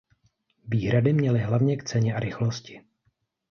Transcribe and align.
Výhrady 0.67 1.13
měly 1.13 1.39
hlavně 1.39 1.77
k 1.77 1.83
ceně 1.83 2.15
a 2.15 2.19
rychlosti. 2.19 2.81